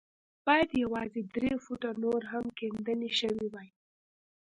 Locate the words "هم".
2.31-2.45